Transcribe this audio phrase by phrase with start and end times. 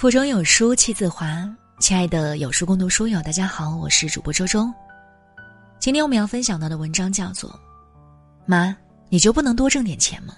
[0.00, 1.46] 腹中有书气自华，
[1.78, 4.66] 亲爱的有书共读书友，大家好，我是主播周周。
[5.78, 7.50] 今天我们要分享到的文章叫做
[8.46, 8.74] 《妈，
[9.10, 10.34] 你就不能多挣点钱吗？》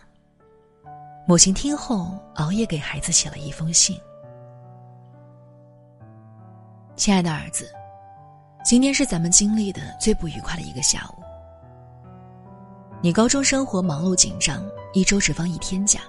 [1.28, 3.96] 母亲听后熬夜给孩子写了一封信。
[6.96, 7.70] 亲爱的儿子，
[8.64, 11.22] 今天是咱们经历的最不愉快的一个下午。
[13.00, 14.60] 你高中生活忙碌紧张，
[14.92, 16.00] 一周只放一天假。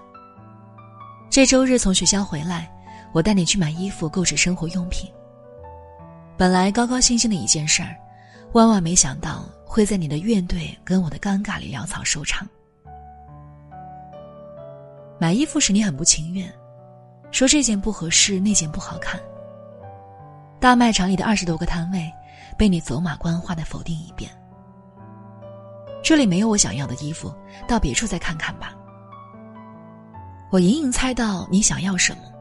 [1.29, 2.67] 这周日从学校回来。
[3.13, 5.09] 我带你去买衣服，购置生活用品。
[6.35, 7.95] 本来高高兴兴的一件事儿，
[8.53, 12.47] 万万没想到会在你的怨怼跟我的尴尬里潦草收场。
[15.19, 16.51] 买衣服时你很不情愿，
[17.29, 19.21] 说这件不合适，那件不好看。
[20.59, 22.11] 大卖场里的二十多个摊位，
[22.57, 24.31] 被你走马观花的否定一遍。
[26.01, 27.31] 这里没有我想要的衣服，
[27.67, 28.75] 到别处再看看吧。
[30.51, 32.32] 我隐隐猜到你想要什么。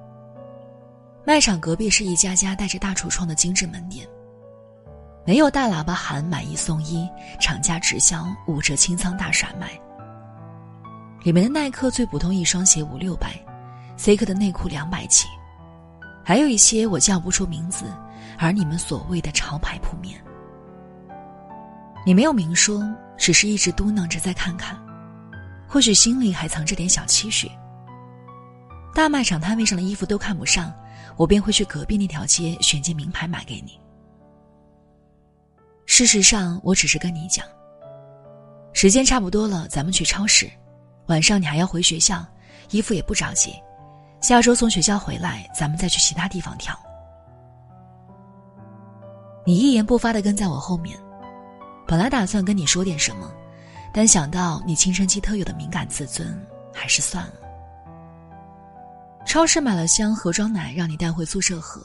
[1.25, 4.06] 卖场隔壁是一家家带着大橱窗的精致门店，
[5.25, 7.09] 没有大喇叭喊买一送一，
[7.41, 9.70] 厂家直销五折清仓大甩卖。
[11.23, 13.39] 里面的耐克最普通一双鞋五六百
[13.97, 15.29] ，C 克的内裤两百起，
[16.25, 17.84] 还有一些我叫不出名字，
[18.36, 20.20] 而你们所谓的潮牌铺面。
[22.05, 22.83] 你没有明说，
[23.17, 24.77] 只是一直嘟囔着再看看，
[25.69, 27.48] 或许心里还藏着点小期许。
[28.95, 30.73] 大卖场摊位上的衣服都看不上。
[31.19, 33.79] 我便会去隔壁那条街选件名牌买给你。
[35.85, 37.45] 事实上，我只是跟你讲，
[38.73, 40.51] 时间差不多了，咱们去超市。
[41.07, 42.25] 晚上你还要回学校，
[42.70, 43.53] 衣服也不着急。
[44.23, 46.75] 下周从学校回来，咱们再去其他地方挑。
[49.45, 50.98] 你一言不发的跟在我后面，
[51.87, 53.31] 本来打算跟你说点什么，
[53.93, 57.35] 但想到你青春期特有的敏感自尊，还是算了。
[59.33, 61.83] 超市买了箱盒装奶，让你带回宿舍喝。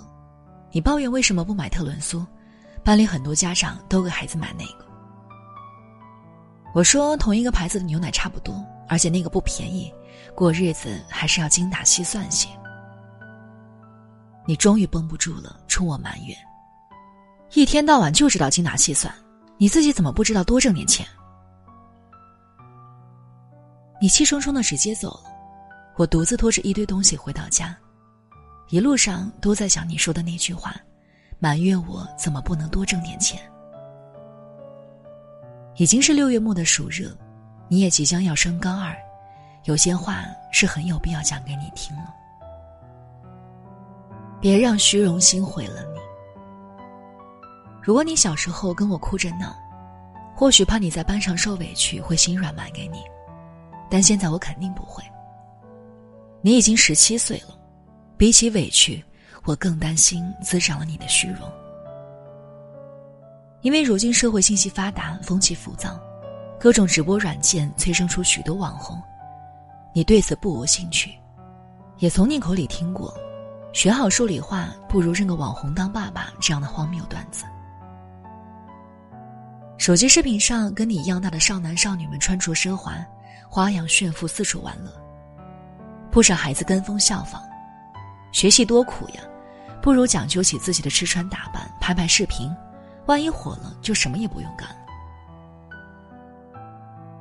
[0.70, 2.22] 你抱怨为什么不买特仑苏？
[2.84, 4.86] 班里很多家长都给孩子买那个。
[6.74, 9.90] 我说同一个牌子的牛奶差不多，而且那个不便宜，
[10.36, 12.50] 过日子还是要精打细算些。
[14.46, 16.38] 你终于绷不住了，冲我埋怨：
[17.54, 19.14] 一天到晚就知道精打细算，
[19.58, 21.08] 你自己怎么不知道多挣点钱？
[24.02, 25.37] 你气冲冲的直接走了。
[25.98, 27.76] 我独自拖着一堆东西回到家，
[28.70, 30.76] 一路上都在想你说的那句话，
[31.40, 33.42] 埋怨我怎么不能多挣点钱。
[35.76, 37.10] 已经是六月末的暑热，
[37.68, 38.96] 你也即将要升高二，
[39.66, 42.14] 有些话是很有必要讲给你听了。
[44.40, 46.00] 别让虚荣心毁了你。
[47.82, 49.56] 如果你小时候跟我哭着闹，
[50.36, 53.02] 或许怕你在班上受委屈会心软买给你，
[53.90, 55.04] 但现在我肯定不会。
[56.42, 57.58] 你已经十七岁了，
[58.16, 59.04] 比起委屈，
[59.44, 61.52] 我更担心滋长了你的虚荣。
[63.62, 66.00] 因为如今社会信息发达，风气浮躁，
[66.60, 69.02] 各种直播软件催生出许多网红，
[69.94, 71.12] 你对此不无兴趣，
[71.98, 73.14] 也从你口里听过
[73.74, 77.46] “学好数理化不如认个网红当爸爸”这样的荒谬段子。
[79.78, 82.96] 手机视频上跟你一样大的少男少女们穿着奢华，
[83.50, 85.07] 花样炫富，四处玩乐。
[86.18, 87.40] 不少孩子跟风效仿，
[88.32, 89.22] 学习多苦呀，
[89.84, 92.52] 不如讲究起自己的吃穿打扮，拍拍视频，
[93.06, 94.76] 万一火了，就什么也不用干了。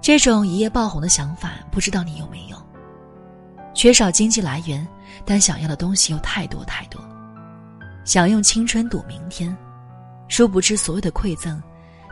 [0.00, 2.56] 这种一夜爆红的想法，不知道你有没有？
[3.74, 4.88] 缺少经济来源，
[5.26, 6.98] 但想要的东西又太多太多，
[8.06, 9.54] 想用青春赌明天，
[10.26, 11.62] 殊不知所有的馈赠，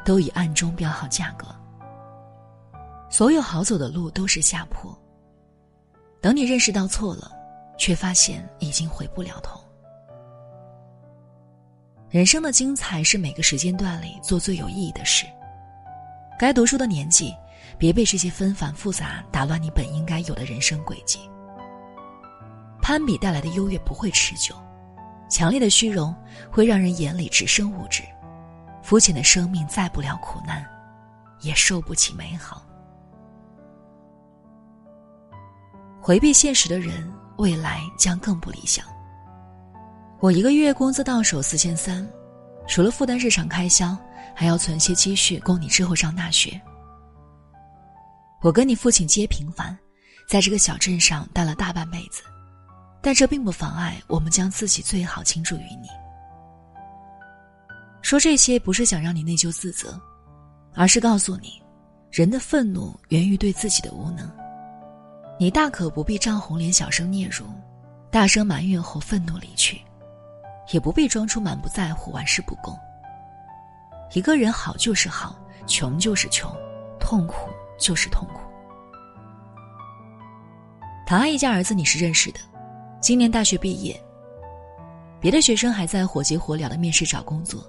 [0.04, 1.46] 都已暗中标好价格。
[3.08, 4.94] 所有好走的路都是下坡。
[6.24, 7.30] 等你认识到错了，
[7.76, 9.60] 却发现已经回不了头。
[12.08, 15.26] 人生的精彩是每个时间段里做最有意义的事。
[16.38, 17.34] 该读书的年纪，
[17.76, 21.18] 别被这些纷繁复杂打乱你本应该有的人生轨迹。
[22.80, 24.56] 攀比带来的优越不会持久，
[25.28, 26.16] 强烈的虚荣
[26.50, 28.02] 会让人眼里只剩物质，
[28.82, 30.64] 肤浅的生命载不了苦难，
[31.42, 32.64] 也受不起美好。
[36.06, 38.84] 回避现实的人，未来将更不理想。
[40.20, 42.06] 我一个月工资到手四千三，
[42.68, 43.96] 除了负担日常开销，
[44.36, 46.60] 还要存些积蓄供你之后上大学。
[48.42, 49.74] 我跟你父亲皆平凡，
[50.28, 52.22] 在这个小镇上待了大半辈子，
[53.00, 55.88] 但这并不妨碍我们将自己最好倾注于你。
[58.02, 59.98] 说这些不是想让你内疚自责，
[60.74, 61.62] 而是告诉你，
[62.12, 64.30] 人的愤怒源于对自己的无能。
[65.36, 67.42] 你大可不必涨红脸小声嗫嚅，
[68.08, 69.80] 大声埋怨后愤怒离去，
[70.70, 72.78] 也不必装出满不在乎、玩世不恭。
[74.12, 75.36] 一个人好就是好，
[75.66, 76.48] 穷就是穷，
[77.00, 78.40] 痛苦就是痛苦。
[81.04, 82.38] 唐阿姨家儿子你是认识的，
[83.00, 84.00] 今年大学毕业。
[85.20, 87.66] 别的学生还在火急火燎的面试找工作，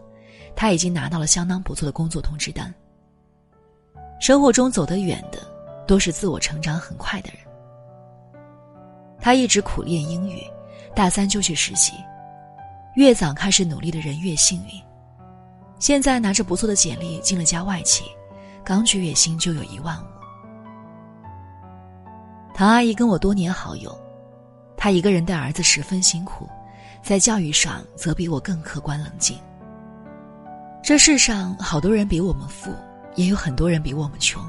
[0.55, 2.71] 他已经拿到了相当不错的工作通知单。
[4.19, 5.39] 生活中走得远的，
[5.87, 7.39] 都是自我成长很快的人。
[9.25, 10.43] 他一直苦练英语，
[10.93, 11.93] 大三就去实习，
[12.93, 14.79] 越早开始努力的人越幸运。
[15.79, 18.03] 现在拿着不错的简历进了家外企，
[18.63, 20.05] 刚去月薪就有一万五。
[22.53, 23.97] 唐阿姨跟我多年好友，
[24.77, 26.47] 她一个人带儿子十分辛苦。
[27.01, 29.39] 在教育上，则比我更客观冷静。
[30.83, 32.71] 这世上好多人比我们富，
[33.15, 34.39] 也有很多人比我们穷。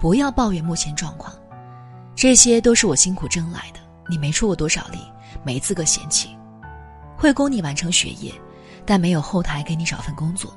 [0.00, 1.32] 不要抱怨目前状况，
[2.18, 3.78] 这些都是我辛苦挣来的，
[4.10, 4.98] 你没出过多少力，
[5.44, 6.36] 没资格嫌弃。
[7.16, 8.34] 会供你完成学业，
[8.84, 10.52] 但没有后台给你找份工作，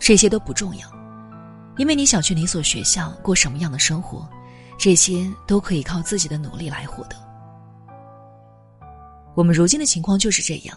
[0.00, 0.88] 这些都不重要，
[1.76, 4.28] 因为你想去哪所学校，过什么样的生活，
[4.76, 7.14] 这些都可以靠自己的努力来获得。
[9.36, 10.76] 我们如今的情况就是这样。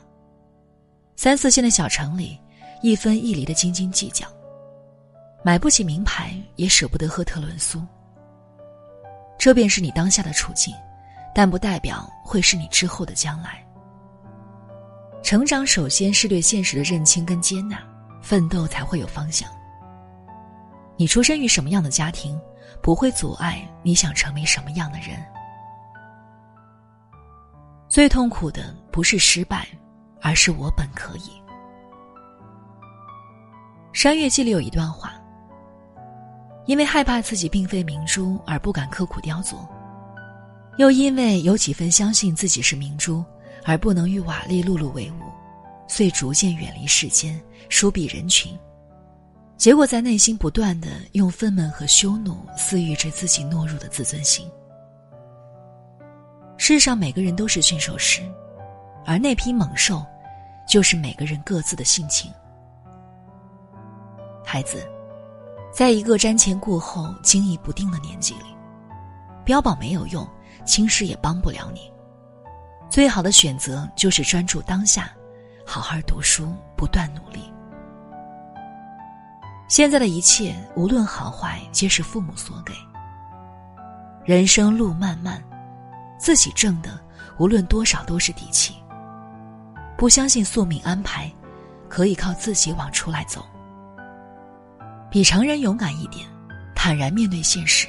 [1.15, 2.39] 三四线的小城里，
[2.83, 4.27] 一分一厘的斤斤计较，
[5.43, 7.81] 买不起名牌，也舍不得喝特仑苏。
[9.41, 10.71] 这便是你当下的处境，
[11.33, 13.65] 但不代表会是你之后的将来。
[15.23, 17.79] 成长首先是对现实的认清跟接纳，
[18.21, 19.49] 奋斗才会有方向。
[20.95, 22.39] 你出生于什么样的家庭，
[22.83, 25.17] 不会阻碍你想成为什么样的人。
[27.89, 29.67] 最痛苦的不是失败，
[30.21, 31.21] 而是我本可以。
[33.91, 35.13] 《山月记》里有一段话：
[36.65, 39.55] 因为害怕自己并非明珠而不敢刻苦雕琢，
[40.77, 43.23] 又因为有几分相信自己是明珠
[43.63, 45.23] 而不能与瓦砾碌碌为伍，
[45.87, 48.57] 遂逐渐远离世间，疏避人群。
[49.57, 54.49] 结果在内心不断的用愤懑和羞怒私欲着自己懦弱的自尊心。
[56.57, 58.21] 世上每个人都是驯兽师，
[59.05, 60.05] 而那批猛兽，
[60.67, 62.31] 就是每个人各自的性情。
[64.43, 64.87] 孩子，
[65.71, 68.55] 在一个瞻前顾后、惊疑不定的年纪里，
[69.45, 70.27] 标榜没有用，
[70.65, 71.91] 轻视也帮不了你。
[72.89, 75.09] 最好的选择就是专注当下，
[75.65, 77.51] 好好读书，不断努力。
[79.69, 82.73] 现在的一切，无论好坏，皆是父母所给。
[84.25, 85.41] 人生路漫漫。
[86.19, 86.99] 自己挣的，
[87.39, 88.75] 无论多少都是底气。
[89.97, 91.31] 不相信宿命安排，
[91.89, 93.43] 可以靠自己往出来走。
[95.11, 96.25] 比常人勇敢一点，
[96.73, 97.87] 坦然面对现实。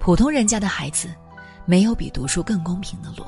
[0.00, 1.08] 普通人家的孩子，
[1.64, 3.24] 没有比读书更公平的路。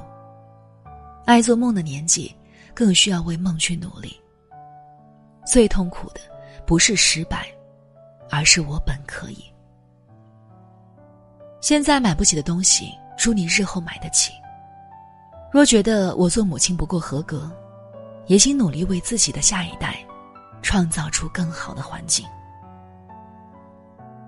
[1.25, 2.35] 爱做梦的年纪，
[2.75, 4.21] 更需要为梦去努力。
[5.47, 6.21] 最痛苦的，
[6.67, 7.47] 不是失败，
[8.29, 9.45] 而是我本可以。
[11.61, 12.93] 现在买不起的东西。
[13.15, 14.33] 祝你日后买得起。
[15.53, 17.49] 若觉得我做母亲不够合格，
[18.27, 20.05] 也请努力为自己的下一代
[20.63, 22.25] 创造出更好的环境。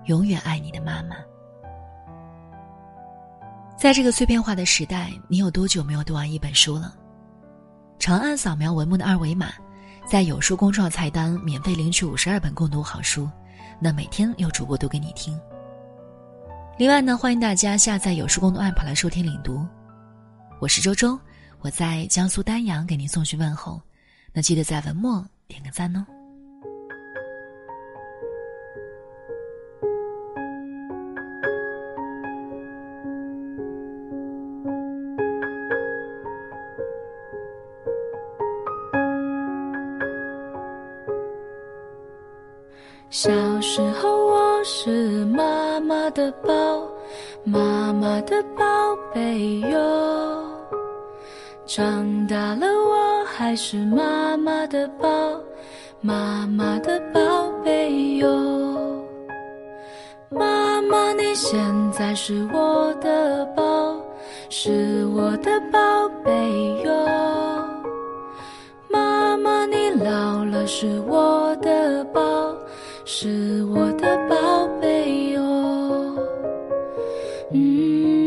[0.05, 1.15] 永远爱你的妈妈。
[3.77, 6.93] 在这个碎片化的时代，你有多久没有读完一本书了？
[7.97, 9.53] 长按扫描文末的二维码，
[10.05, 13.29] 在有书公众号菜单免费领取五十二本共读好书，
[13.79, 15.39] 那每天有主播读给你听。
[16.77, 19.65] 另外呢，欢迎大家下载有书共读 app 来收听领读。
[20.59, 21.19] 我是周周，
[21.61, 23.81] 我在江苏丹阳给您送去问候。
[24.31, 26.05] 那记得在文末点个赞哦。
[43.17, 43.31] 小
[43.61, 46.53] 时候我是妈妈的宝，
[47.45, 48.65] 妈妈的宝
[49.13, 50.43] 贝哟。
[51.65, 55.07] 长大了我还是妈妈的宝，
[56.01, 57.21] 妈妈的宝
[57.63, 58.27] 贝哟。
[60.27, 61.57] 妈妈你现
[61.93, 63.95] 在是我的宝，
[64.49, 65.79] 是我的宝
[66.21, 66.91] 贝哟。
[68.89, 72.34] 妈妈你老了是我的宝。
[73.17, 75.39] 是我的宝贝哟，
[77.53, 78.25] 嗯。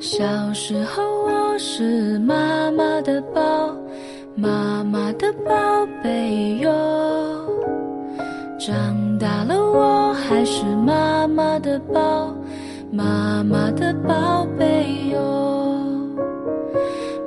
[0.00, 0.24] 小
[0.54, 3.76] 时候我是妈妈的宝，
[4.36, 5.50] 妈妈的宝
[6.00, 6.70] 贝哟。
[8.60, 12.32] 长大了我还是妈妈的宝，
[12.92, 15.18] 妈妈的宝贝哟。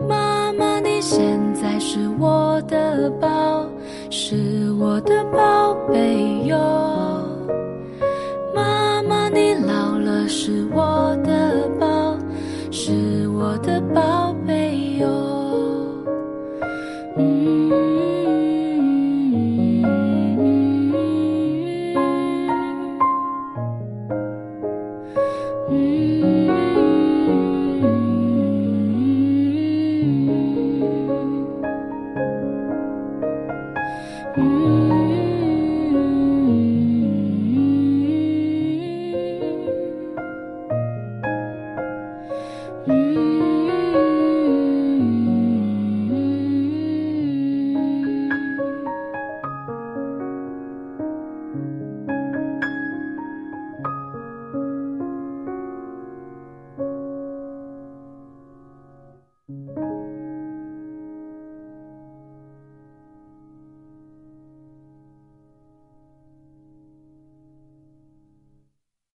[0.07, 3.65] 妈妈你现在是我的宝，
[4.09, 6.57] 是我的宝贝哟。
[8.55, 11.10] 妈妈你老了是我
[13.93, 14.30] 抱。